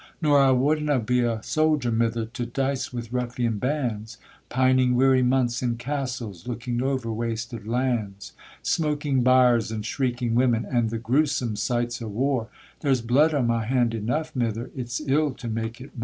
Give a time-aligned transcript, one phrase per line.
[0.19, 4.17] Nor I wadna be a soldier, mither, to dice wi' ruffian bands,
[4.49, 8.33] Pining weary months in castles, looking over wasted lands.
[8.63, 12.47] Smoking byres, and shrieking women, and the grewsome sights o' war
[12.79, 15.99] There's blood on my hand eneugh, mither; it's ill to make it mair.